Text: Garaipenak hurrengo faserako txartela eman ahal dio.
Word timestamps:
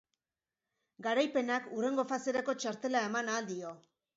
Garaipenak 1.09 1.69
hurrengo 1.75 2.07
faserako 2.13 2.59
txartela 2.65 3.07
eman 3.11 3.33
ahal 3.35 3.51
dio. 3.53 3.79